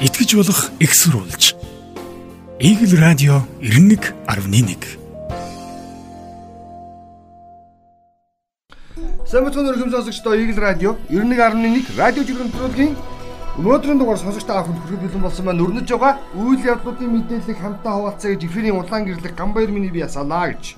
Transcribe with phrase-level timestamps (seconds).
[0.00, 1.56] итгэж болох экссурулж.
[2.60, 4.84] Игэл радио 91.1
[9.26, 12.92] Самбатхан өргөм сонсогчдоо Игэл радио 91.1 радио жиргэнтрүүлгийн
[13.56, 18.36] өнөөдрийн дугаар сонсогчдоо авах хүрэхэд бэлэн болсон маань өрнөж байгаа үйл явдлуудын мэдээллийг хамтаа хуваалцъя
[18.36, 20.76] гэж эфирийн улаан гэрлэг Гамбаяр миний би ясалаа гэж.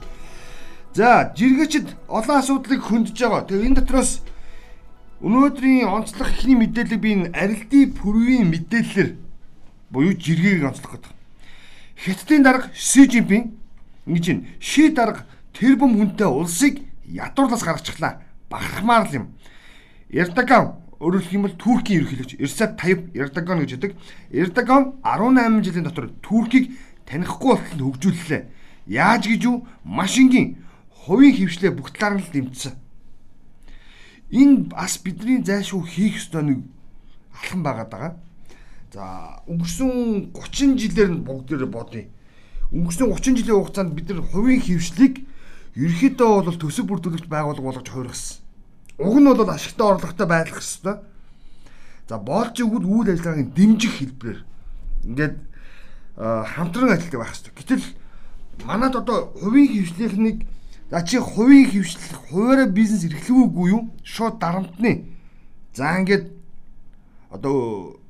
[0.94, 3.42] За, жиргэчд олон асуудлыг хөндөж байгаа.
[3.50, 4.22] Тэгээ энэ дотроос
[5.18, 9.10] өнөөдрийн онцлог ихний мэдээлэл би энэ арилдын пүрвийн мэдээлэлээр
[9.90, 11.12] буюу жиргэгийг онцлох гэдэг.
[11.98, 13.58] Хятадын дарга Си Жинпин
[14.06, 14.46] ингэж байна.
[14.62, 18.22] Ши дарга тэр бум хүнтэй улсыг ядуурлаас гаргачихлаа.
[18.46, 19.26] Бахархмаар л юм.
[20.06, 23.98] Эрдоган өөрөлдөх юм бол Туркийн ерөнхийлөгч Эрсеп Таyyip Эрдоган гэж байдаг.
[24.30, 26.78] Эрдоган 18 жилийн дотор Туркийг
[27.10, 28.46] танихгүй болтол хөгжүүллээ.
[28.86, 29.66] Яаж гэж юу?
[29.82, 30.62] Маш энгийн
[30.94, 32.87] хувийн хөвшлээ бүх талаар нь дэмжсэн.
[34.30, 36.58] Энэ бас бидний зайлшгүй хийх ёстой нэг
[37.32, 38.14] алхам байгаад байгаа.
[38.92, 42.08] За өнгөрсөн 30 жилээр нь бүгдээр бодъё.
[42.72, 45.24] Өнгөрсөн 30 жилийн хугацаанд бид нар хувийн хөвшлийг
[45.76, 48.36] ерөөхдөө бол төсөв бүрдүүлэгч байгууллага болгож хувиргасан.
[49.00, 51.00] Уг нь бол ашигтай орлоготой байх ёстой.
[52.08, 54.40] За боолч өгвөл үйл ажиллагааны дэмжих хэлбэрээр
[55.08, 55.36] ингээд
[56.18, 57.52] хамтран ажилладаг байх ёстой.
[57.56, 57.84] Гэтэл
[58.66, 60.44] манад одоо хувийн хөвшлийнхнийг
[60.90, 63.92] За чи хувийн хөвшлөх, хуваараа бизнес эрхлэвгүй юу?
[64.04, 65.04] Шууд дарамтны.
[65.76, 66.32] За ингээд
[67.28, 68.00] одоо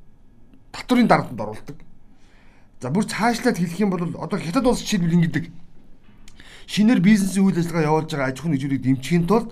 [0.71, 1.75] татврын дарамтанд оруулдаг.
[2.79, 5.51] За бүр цаашлаад хэлэх юм бол одоо хятад улс жишээлбэл ингэдэг.
[6.71, 9.51] Шинээр бизнесийн үйл ажиллагаа явуулж байгаа аж ахуйн нэгжүүдийг дэмжихийн тулд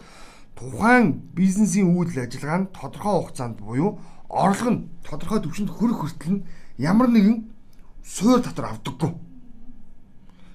[0.55, 4.00] тухайн бизнесийн үйл ажиллагаа нь тодорхой хугацаанд буюу
[4.31, 6.45] орлого нь тодорхой түвшинд хүрэх хүртэл нь
[6.80, 7.44] ямар нэгэн
[8.08, 9.11] суур татвар авдаггүй.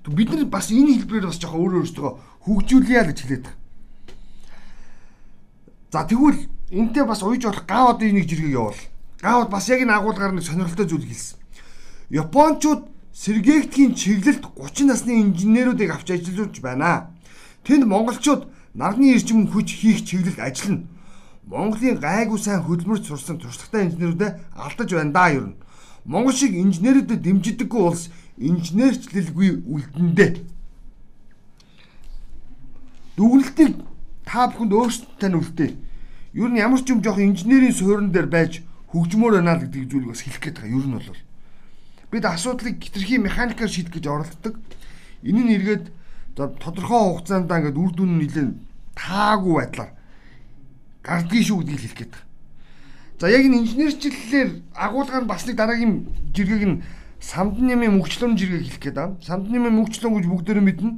[0.08, 2.10] Бид нар бас энэ хэлбэрээр бас жоохон өөрөө өөрсдөө
[2.44, 3.60] хөгжүүлье гэж хэлээд байгаа.
[5.92, 8.80] За тэгвэл энтэй бас уйж болох гав одоо энийг жиргэг явуул.
[9.20, 11.38] Гав бас яг энэ агуулгаар нэг сонирхолтой зүйл хэлсэн.
[12.10, 17.12] Япончууд сэргээгтгийн чиглэлд 30 насны инженеруудыг авч ажиллуулж байна.
[17.62, 20.88] Тэнд монголчууд нарны эрчим хүч хийх чиглэлд ажиллана.
[21.44, 25.54] Монголын гайгүй сайн хөдөлмөрч сурсан туршлагатай инженерүүдэд алдаж байна да нь.
[26.04, 30.30] Монгол шиг инженерүүдэд дэмжидэггүй улс инженерчлэлгүй үлдэндээ
[33.22, 33.78] дүгнэлтийг
[34.26, 35.70] та бүхэнд өөрсдөө нь үлдээ.
[36.34, 40.10] Юу н ямар ч юм жоох инженерийн суурин дээр байж хөгжмөр байна л гэдэг зүйлийг
[40.10, 40.74] бас хэлэх гээд байгаа.
[40.74, 41.10] Юу нь бол
[42.10, 44.58] бид асуудлыг хитрхи механикаар шийдэх гэж оролддог.
[45.22, 45.84] Энэ нь эргээд
[46.34, 48.50] тодорхой хугацаанд ингээд үр дүн нэлээд
[48.98, 49.92] таагүй байдлаар
[51.06, 52.26] гардгийн шүү гэдгийг хэлэх гээд байгаа.
[53.22, 56.82] За яг энэ инженерчлэлээр агуулгаар бас нэг дараагийн жиргэг нь
[57.22, 59.14] самдан нэмийн мөгчлөн жиргэг хэлэх гээд байна.
[59.22, 60.90] Самдан нэмийн мөгчлөн гэж бүгдээрээ мэднэ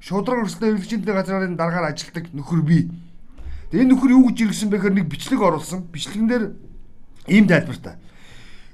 [0.00, 2.88] шудраг өрсөлдөөн эргэлжинтэй газрын дараагаар ажилладаг нөхөр бий.
[3.70, 5.86] Тэгээ энэ нөхөр юу гэж иргсэн бэхээр нэг бичлэг оруулсан.
[5.92, 6.44] Бичлэгэн дээр
[7.28, 8.00] ийм тайлбартай.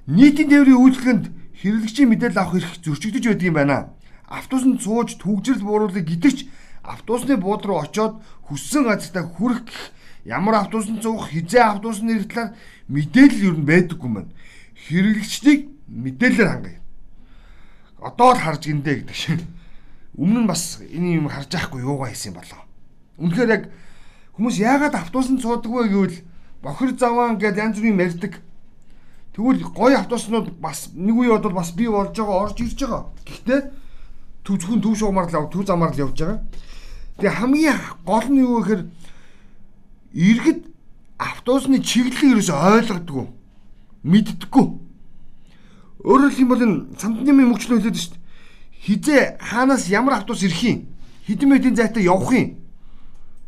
[0.07, 1.25] Нийтийн тээврийн үйлчлэгэнд
[1.59, 3.91] хэрэглэгчийн мэдээлэл авах эрх зөрчигдөж байдаг юм байна.
[4.31, 6.47] Автобусанд сууж түгжрэл бууруулыг гэдэгч
[6.87, 9.67] автобусны бууд руу очоод хүссэн газартаа хүрэх
[10.25, 12.55] ямар автобусанд суух, хизээ автобусны нэр талаар
[12.87, 14.31] мэдээлэл юу байдаггүй маань.
[14.87, 15.61] Хэрэглэгчдийг
[15.91, 16.79] мэдээлэлээр хангая.
[17.99, 19.41] Одоо л харж гиндэ гэдэг шиг
[20.17, 22.65] өмнө нь бас энэ юм харж байхгүй юугаа хийсэн болоо.
[23.21, 23.63] Үнэхээр яг
[24.37, 26.19] хүмүүс яагаад автобусанд суудаг вэ гэвэл
[26.65, 28.41] бохир заваан гэдээ янз бүрийн мэрдэг.
[29.37, 33.13] Тэгвэл гоё автобуснууд бас нэг үе бодвол бас бий болж байгаа орж ирж байгаа.
[33.29, 33.61] Гэхдээ
[34.41, 36.41] төв зөвхөн төв шугамар л төв замаар л явж байгаа.
[37.21, 38.83] Тэгээ хамгийн гол нь юу гэхээр
[40.17, 40.61] иргэд
[41.21, 43.25] автобусны чиглэлийг ерөөсөй ойлгодгүй
[44.07, 44.67] мэддэггүй.
[46.09, 48.26] Өөрөөр хэлбэл энэ самтны мөнгөчлөө хэлээд шүү дээ
[48.87, 50.79] хизээ хаанаас ямар автобус ирэх юм
[51.27, 52.63] хэдэн метрийн зайтай явах юм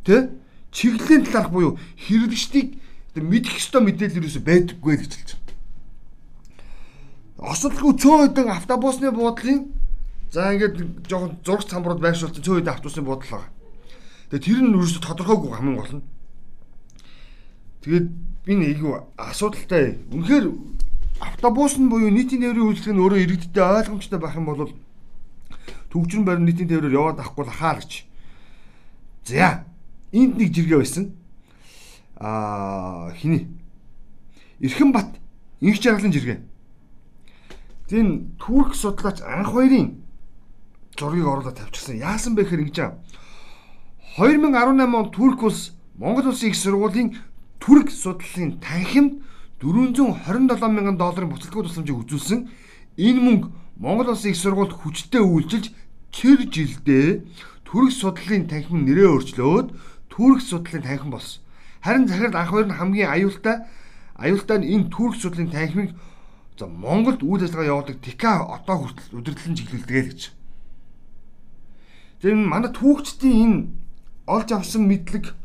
[0.03, 0.34] тэ
[0.75, 2.75] чиглэлийн талаарх буюу хэрэглэгчдийг
[3.15, 5.54] мэдэх ёстой мэдээлэл юусэн байдаггүй гэж хэлж байна.
[7.38, 9.71] Осолгүй цөөн хэдэн автобусны буудлын
[10.31, 13.47] за ингээд жоохон зураг самбарууд байршуулсан цөөн хэдэн автобусны буудлаа.
[14.31, 16.06] Тэгээ тэр нь юусэн тодорхойгүй хамгийн гол нь.
[17.82, 18.06] Тэгээд
[18.47, 19.98] энэ айгүй асуудалтай.
[20.15, 20.47] Үнэхээр
[21.22, 24.71] автобус нь буюу нийтийн нэрийн үйлчлэг нь өөрөө иргэдтэй ойлгомжтой байх юм бол
[25.90, 28.04] төгжрөн барин нийтийн тээврээр яваад авахгүй л хаа гэж.
[29.24, 29.64] За
[30.12, 31.12] энд нэг жиргээ байсан.
[32.18, 33.48] Аа хиний
[34.60, 35.18] Эрхэн бат
[35.60, 36.40] инх жаргалын жиргээ.
[37.88, 40.02] Тин турк судлаач анх хоёрын
[40.98, 41.96] зургийг оруулаад тавьчихсан.
[41.96, 42.98] Яасан бэ гэхээр ингэж аа.
[44.18, 47.14] 2018 он Турк улс Монгол улсын их сургуулийн
[47.62, 49.22] түрк судлалын танхимд
[49.62, 52.48] 427 мянган долларын буцалтгүй тусламжийг үзүүлсэн.
[52.98, 55.71] Энэ мөнгө Монгол улсын их сургуульд хүчтэй үйлчилж
[56.10, 57.22] чир жилдээ
[57.65, 59.69] төрөх судлалын танхим нэрээ өөрчлөөд
[60.10, 61.41] төрөх судлалын танхим болсон.
[61.80, 63.57] Харин захирал анх хоёр нь хамгийн аюултай
[64.19, 65.91] аюултай нь энэ төрөх судлалын танхимыг
[66.59, 70.21] За Монголд үйл ажиллагаа явуулдаг ТК одоо хүртэл удирдлан чиглүүлдэг л гэж.
[72.19, 73.59] Тэр манай түүхчдийн энэ
[74.27, 75.39] олж авсан мэдлэг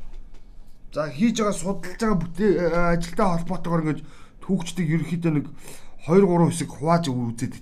[0.90, 2.52] за хийж байгаа судалж байгаа бүтээ
[2.98, 4.00] ажилтай холбоотойгоор ингэж
[4.42, 5.46] түүхчдэг ерөнхийдөө нэг
[6.10, 7.62] 2 3 хэсэг хувааж үзээд.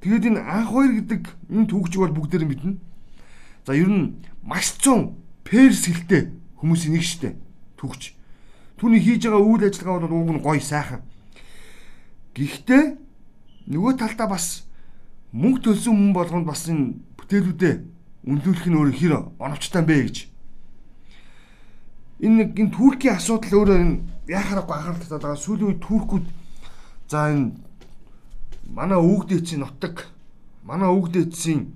[0.00, 2.78] Тэгээд энэ анх хоёр гэдэг энэ түүхчиг бол бүгдээр мэднэ.
[3.66, 6.30] За ер нь маш цун перс хэлтэй
[6.62, 7.34] хүмүүсийн нэг штэ
[7.76, 8.14] түүхч.
[8.78, 11.02] Түүний хийж байгаа үйл ажиллагаа бол уг нь гоё сайхан.
[12.38, 12.84] Гэхдээ
[13.74, 14.70] нөгөө талдаа бас
[15.34, 17.74] мөнгө төлсөн хүн болгонд бас энэ бүтээлүүдээ
[18.22, 19.12] үнэлүүлэх нь өөр хэр
[19.42, 20.16] оновчтой бэ гэж.
[22.22, 23.94] Энэ нэг энэ Туркийн асуудал өөрөө энэ
[24.30, 25.42] яхаарахгүй анхаарал татаад байгаа.
[25.42, 26.26] Сүүлийн үед Туркууд
[27.10, 27.58] за энэ
[28.68, 30.06] манай өвгдээчийн нутаг
[30.62, 31.72] манай өвгдээчийн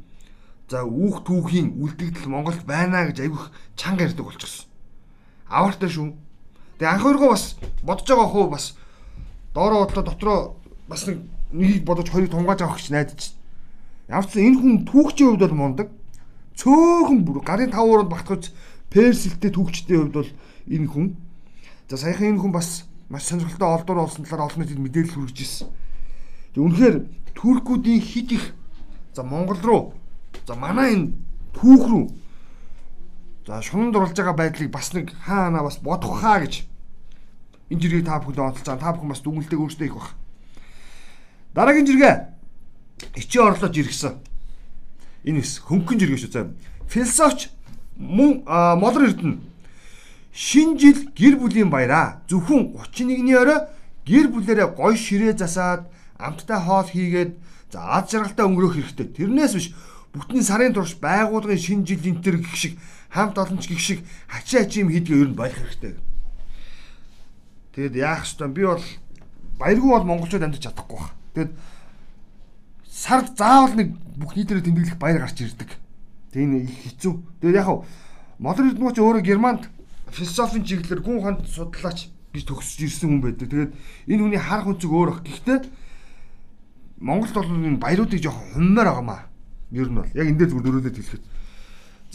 [0.68, 4.68] за үүх түүхийн үлдэгдэл Монголд байна гэж айгүйх чанга ярьдаг болчихсон.
[5.48, 6.16] Аваартай шүү.
[6.80, 7.44] Тэгээ анх өргөө бас
[7.84, 8.64] бодож байгаа хөө бас
[9.52, 10.38] доороо бодлоо дотроо
[10.88, 11.20] бас нэг
[11.52, 13.20] нэгийг бодож хоёрыг тунгааж авах гэж найдаж.
[14.08, 15.88] Ямар ч энэ хүн түүхчийн хувьд бол мундаг.
[16.56, 18.52] Цөөхөн бүр гарын тав уранд багтгаж
[18.88, 20.30] персэлтэй түүхчдийн хувьд бол
[20.72, 21.06] энэ хүн.
[21.88, 25.68] За саяхан энэ хүн бас маш сонирхолтой олдуур олсон талаар олон нийтэд мэдээлэл хүргэж ирсэн.
[26.56, 28.54] Үнэхээр туркуудын хит их
[29.14, 29.94] за Монгол руу
[30.46, 31.12] за манай энэ
[31.56, 32.04] түүх рүү
[33.46, 36.68] за шунанд оруулж байгаа байдлыг бас нэг хаана бас бодох хаа гэж
[37.72, 38.76] энэ жиргээ та бүхэнд байгаа.
[38.76, 40.08] Та бүхэн бас дүгнэлтийг өөрсдөө их баг.
[41.54, 42.14] Дараагийн жиргээ
[43.16, 44.20] ичи орлож иргсэн.
[45.24, 46.52] Энэ хөнгөн жиргээ шүү заа.
[46.86, 47.48] Философч
[47.96, 49.40] мөн молор эрдэнэ
[50.32, 53.68] шинэ жил гэр бүлийн баяраа зөвхөн 31-ний орой
[54.08, 55.88] гэр бүлэрээ гой ширээ засаад
[56.22, 57.32] амттай хоол хийгээд
[57.72, 59.06] за аз жаргалтай өнгөрөх хэрэгтэй.
[59.16, 59.68] Тэрнээс биш
[60.12, 62.78] бүтний сарын турш байгуулгын шинэ жил энтер гих шиг
[63.10, 65.96] хамт олонч гих шиг хачаа хачим хийдгээ ер нь байх хэрэгтэй.
[67.72, 68.84] Тэгэд яах ёстой би бол
[69.56, 71.16] баяргүй бол монголчууд амьдарч чадахгүй байна.
[71.34, 71.52] Тэгэд
[72.92, 75.80] сард заавал нэг бүх нийтээр тэмдэглэх баяр гарч ирдэг.
[76.36, 77.12] Тэгээ энэ их хэцүү.
[77.40, 77.88] Тэгээд яг хав
[78.36, 79.62] модерн эрдэнэч өөрөө германд
[80.12, 83.48] философийн чиглэлээр гүн хонд судлаач гэж төгсөж ирсэн хүн байдаг.
[83.48, 83.72] Тэгээд
[84.12, 85.20] энэ хүний харах өнцөг өөр ах.
[85.24, 85.58] Гэхдээ
[87.02, 89.20] Монголд бол энэ баяруудыг жоох хуммаар байгаамаа.
[89.74, 91.24] Ер нь бол яг энэ дээр зүгээр дөрөвдөд хэлэхэд.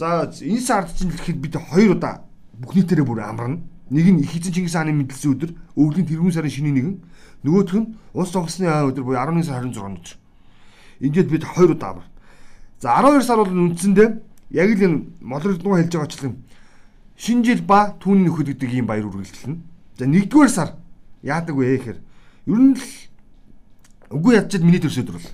[0.00, 2.24] За энэ сард чинь хэлэхэд бид хоёр удаа
[2.56, 3.60] бүх нийтээрээ бүр амарна.
[3.92, 6.96] Нэг нь их эзэн Чингис хааны мэдлсэн өдөр, өвлийн тэргүүн сарын шинийн нэгэн,
[7.44, 10.16] нөгөөх нь улс сонгосны өдөр буюу 11 сарын 26 өдөр.
[11.04, 12.12] Ингээд бид хоёр удаа амарна.
[12.80, 14.08] За 12 сар бол үндсэндээ
[14.56, 16.36] яг л энэ молродноо хэлж байгаачлан
[17.16, 19.58] шинэ жил ба түүний нөхөд гэдэг ийм баяр үргэлжлэнэ.
[19.98, 20.78] За нэгдүгээр сар
[21.24, 23.07] яадаг вэ гэхээр ер нь л
[24.10, 25.30] Үгүй ядчихэд миний төрс өдөр бол.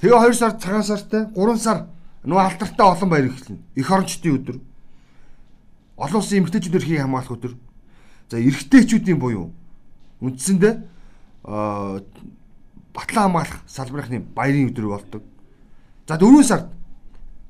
[0.00, 1.86] Тэгээ 2 сар цагаан сартай 3 сар
[2.24, 3.58] нөгөө алтартай олон баяр эхэлнэ.
[3.76, 4.56] Эх орончдын өдөр.
[5.96, 7.54] Олон улсын эмэгтэйчүүд эрхийг хамгаалах өдөр.
[8.30, 9.52] За эрэгтэйчүүдийн буюу
[10.20, 10.74] үндсэндээ
[11.44, 12.00] аа
[12.94, 15.22] батлан хамгаалах салбарынхны баярын өдөр болдог.
[16.08, 16.68] За 4 сард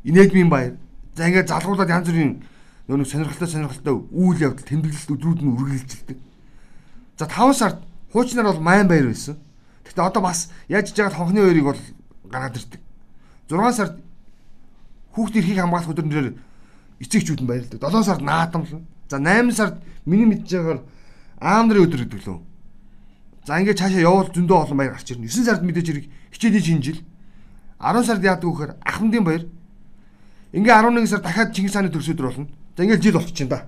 [0.05, 0.75] инээдмийн баяр.
[1.15, 2.43] За ингээд залгуулад янз бүрийн
[2.89, 6.19] нөгөө сонирхолтой сонирхолтой үйл явдал тэмдэглэл өдрүүд нь үргэлжилдэг.
[7.19, 7.79] За 5 сард
[8.13, 9.37] хуучнаар бол майн баяр байсан.
[9.89, 11.81] Гэтэ одоо бас яаж иж байгаа хонхны хоёрыг бол
[12.29, 12.81] гаргаад ирдэг.
[13.49, 13.95] 6 сард
[15.17, 16.37] хүүхд эрхийг хамгаалах өдрөөр
[17.01, 17.81] эцэгчүүд нь баярлдаг.
[17.81, 18.85] 7 сард наадамлна.
[19.09, 20.81] За 8 сард миний мэдж байгаагаар
[21.41, 22.39] аав нарын өдөр гэдэг лөө.
[23.49, 25.33] За ингээд цаашаа явуул зөндөө олон баяр гарч ирнэ.
[25.33, 27.01] 9 сард мэдээж хэрэг хичээлийн шинжил.
[27.81, 29.45] 10 сард яадаг вөхөр ахмадын баяр.
[30.53, 32.49] Ингээ 11 сар дахиад Чингис хааны төрс өдөр болно.
[32.77, 33.61] За ингээд жил болчихно да.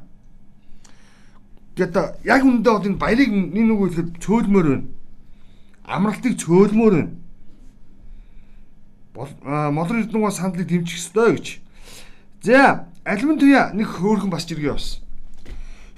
[1.80, 1.96] Тэгээд
[2.28, 4.99] яг үндэ бол энэ баярыг нэг нэг үйл цөөлмөр байна
[5.90, 7.10] амралтыг цөөлмөр байна.
[9.74, 11.46] Молор эрдэнэгийн сандлыг дэмжих ёстой гэж.
[12.46, 15.02] За, алимын туяа нэг хөөрхөн бас жиргээ бас.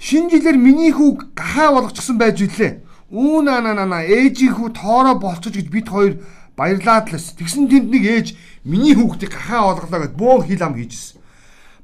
[0.01, 2.83] Шинэ жилээр миний хүүг гахаа болгочихсон байж үлээ.
[3.13, 6.19] Үү на на на ээжийн хүү тоороо болчих гэж бид хоёр
[6.57, 7.37] баярлаад лээс.
[7.39, 8.27] Тэгсэн тэнд нэг ээж
[8.65, 11.21] миний хүүхдийг гахаа олголоо гэд бөөн хил ам хийжсэн.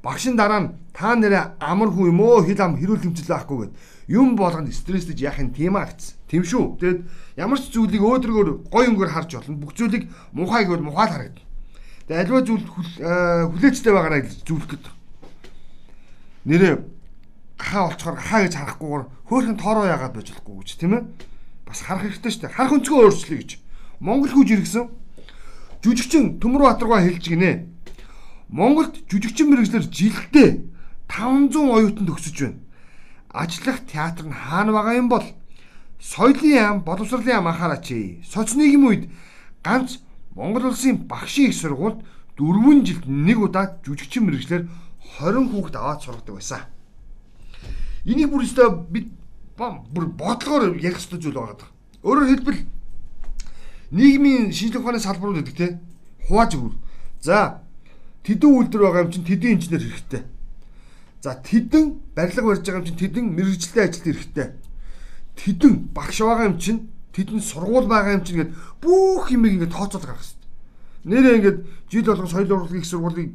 [0.02, 3.72] Багшин дараа нь та нэрээ амар хүн юм уу хил ам хэрүүл хэмжил байхгүй гэд
[4.12, 6.19] юм болгонд стресстэж яах юм тийм аа гэсэн.
[6.30, 6.78] Тийм шүү.
[6.78, 7.00] Тэгэд
[7.42, 9.58] ямар ч зүйлийг өөдрөгөр гой өнгөөр харж болно.
[9.58, 11.46] Бүх зүйлийг мухай гэвэл мухай л харагдана.
[12.06, 12.64] Тэгээ альва зүйл
[13.02, 14.94] э, хүлээцтэй байгаараа зүйлэх гэдэг.
[16.46, 16.74] Нэрээ
[17.58, 21.02] хаа олцохоор хаа гэж харахгүйгээр хөөхөн тоороо яагаад байж болохгүй гэж тийм ээ.
[21.66, 22.54] Бас харах хэрэгтэй шүү дээ.
[22.54, 23.50] Харах өнцгөө өөрчлөе гэж.
[23.98, 24.86] Монгол хүүж иргсэн.
[25.82, 27.66] Жүжигчин Төмөр Батаргаа хэлж гинэ.
[28.50, 30.50] Монголд жүжигчин мэрэгчлэр жилдээ
[31.10, 32.58] 500 оюутан төгсөж байна.
[33.30, 35.26] Ажиллах театр нь хаана байгаа юм бол
[36.00, 37.92] соёлын яам, боловсролын яам анхаараач.
[38.24, 39.10] Соц нийгэм үед
[39.62, 40.00] ганц
[40.34, 42.00] Монгол улсын багшийн их сургуульд
[42.38, 44.68] 4 жилд нэг удаа жүжигчин мэрэгчлэр
[45.20, 46.60] 20 хүүхэд аваад сургадаг байсан.
[48.04, 49.12] Энийг бүр өстой бид
[49.56, 51.68] бүр бодлогоор ярих ёстой зүйл байгаа.
[52.00, 52.60] Өөрөөр хэлбэл
[53.92, 55.78] нийгмийн шинжлэх ухааны салбарууд гэдэг те.
[56.24, 56.74] Хувааж өгөр.
[57.20, 57.60] За
[58.24, 60.22] тэдэн үйлдвэр байгаа юм чинь тэдэн инженер хэрэгтэй.
[61.20, 64.48] За тэдэн барилга барьж байгаа юм чинь тэдэн мэрэгчлээ ажилт хэрэгтэй.
[65.40, 68.52] Тэдэн багш байгаа юм чинь тэдэн сургууль байгаа юм чинь гэд
[68.84, 71.08] бүх юм ингээд тооцоол гаргах хэрэгтэй.
[71.08, 73.32] Нэрээ ингээд жил болгон соёл урлагийн их сургуулийг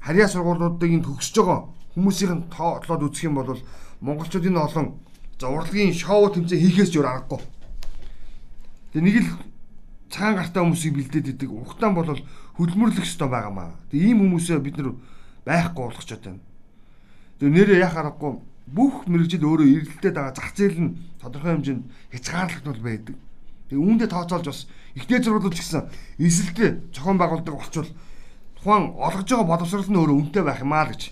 [0.00, 3.60] харьяа сургуулиудыг төгсөж байгаа хүмүүсийн тоотлоод үзэх юм бол
[4.00, 4.86] монголчуудын олон
[5.36, 7.40] за урлагийн шоу тэмцээн хийхээс ч өөр аргагүй.
[8.96, 9.28] Тэгээ нэг л
[10.08, 11.50] цагаан гартаа хүмүүсийг бэлдээд идэг.
[11.52, 12.08] Ухтаан бол
[12.56, 13.76] хөдөлмөрлөх ёстой байгаамаа.
[13.92, 14.96] Тэгээ ийм хүмүүсээ бид нар
[15.44, 16.42] байхгүй болгочиход байна.
[17.38, 18.32] Тэгээ нэрээ яах аргагүй
[18.66, 23.16] бүх мэрэгжил өөрөө эргэлдээд байгаа зах зээл нь тодорхой хэмжээнд хязгаарлалт бол байдаг.
[23.68, 24.60] Тэгээ үүндээ тооцоолж бас
[24.96, 27.90] ихтэй зургуулж гисэн эсэлтэй зохион байгуулдаг болчвол
[28.56, 31.02] тухайн олгож байгаа боловсрол нь өөрөө үнэтэй байх юмаа л гэж.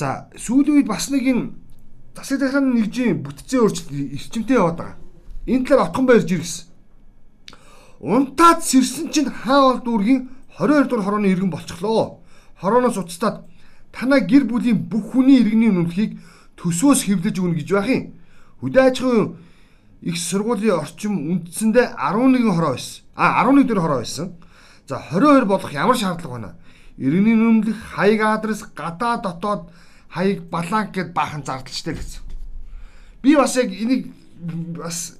[0.00, 1.40] За сүүлийн үед бас нэг юм
[2.16, 4.96] засаг захиргааны нэгжийн бүтцийн өөрчлөлт эрчимтэй яваад байгаа.
[5.44, 6.64] Энэ талаар отхон баярж иргэсэн.
[8.00, 12.20] Унтаад сэрсэн чинь хаавал дүүргийн 22 дугаар хорооны иргэн болчихлоо.
[12.60, 13.44] Хорооноос уцтаад
[13.96, 16.20] танаа гэр бүлийн бүх хүний иргэний үнэлгийг
[16.60, 18.04] төсвөөс хэвлэж өгнө гэж байх юм.
[18.60, 19.36] Хөдөө аж ахуйн
[20.04, 23.04] их сургуулийн орчим үндсэндээ 11 хороо байсан.
[23.16, 24.36] А 11 дөр хороо байсан.
[24.84, 26.50] За 22 болох ямар шаардлага байна?
[27.00, 29.72] Иргэний үнэмлэх хаяг адрес гадаа дотоод
[30.12, 32.20] хаяг баланк гэд баахан зардалчтай гэсэн.
[33.24, 34.12] Би бас яг энийг
[34.76, 35.16] бас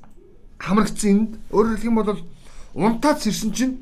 [0.61, 2.21] хамрагдсан энд өөрөөр хэлэх юм бол
[2.77, 3.75] унтаад сэрсэн чинь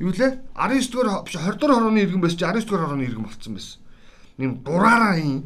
[0.00, 3.24] юу лээ 19 дугаар биш 20 дугаар хорооны иргэн байсан чи 19 дугаар хорооны иргэн
[3.24, 3.83] болцсон байсан
[4.38, 5.44] нэм дураараа юм.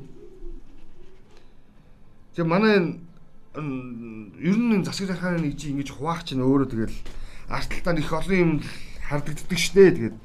[2.34, 2.76] Тэгээ манай
[3.56, 6.96] ер нь засаг захааны нэг чи ингэж хуваах чинь өөрөө тэгэл
[7.48, 8.52] арталтаа их олон юм
[9.08, 10.16] хардагддаг штэ тэгээд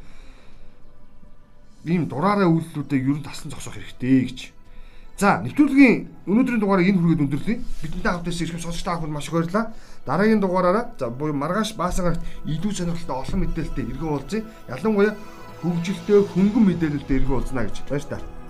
[1.89, 4.39] ийм дураараа үйлдэлүүдээ ер нь тассан зогсоох хэрэгтэй гэж.
[5.19, 7.57] За нэвтрүүлгийн өнөөдрийн дугаарыг энэ хүргээд өндөрлөе.
[7.83, 9.65] Бидэнтэй хамт байсан ирхэм сонсогч та бүхэнд маш их баярлалаа.
[10.07, 12.17] Дараагийн дугаараараа за буюу маргааш баасагаар
[12.49, 14.41] илүү сонирхолтой олон мэдээлэлтэй иргэн уулзъя.
[14.71, 15.13] Ялангуяа
[15.61, 18.42] хөгжилтэй хөнгөн мэдээлэлтэй иргэн уулзнаа гэж байна та.